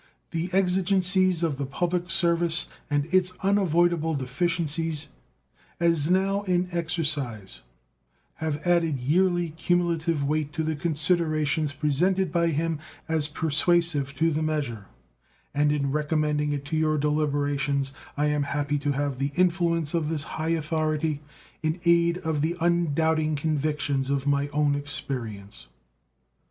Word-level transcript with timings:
The 0.31 0.49
exigencies 0.51 1.43
of 1.43 1.59
the 1.59 1.65
public 1.67 2.09
service 2.09 2.65
and 2.89 3.05
its 3.13 3.33
unavoidable 3.43 4.15
deficiencies, 4.15 5.09
as 5.79 6.09
now 6.09 6.41
in 6.41 6.67
exercise, 6.71 7.61
have 8.37 8.65
added 8.65 8.99
yearly 8.99 9.51
cumulative 9.51 10.23
weight 10.23 10.53
to 10.53 10.63
the 10.63 10.75
considerations 10.75 11.71
presented 11.71 12.31
by 12.31 12.47
him 12.47 12.79
as 13.07 13.27
persuasive 13.27 14.15
to 14.15 14.31
the 14.31 14.41
measure, 14.41 14.87
and 15.53 15.71
in 15.71 15.91
recommending 15.91 16.51
it 16.51 16.65
to 16.65 16.77
your 16.77 16.97
deliberations 16.97 17.91
I 18.17 18.25
am 18.25 18.41
happy 18.41 18.79
to 18.79 18.93
have 18.93 19.19
the 19.19 19.31
influence 19.35 19.93
of 19.93 20.09
this 20.09 20.23
high 20.23 20.49
authority 20.57 21.21
in 21.61 21.79
aid 21.85 22.17
of 22.17 22.41
the 22.41 22.57
undoubting 22.59 23.35
convictions 23.35 24.09
of 24.09 24.25
my 24.25 24.47
own 24.47 24.73
experience. 24.73 25.67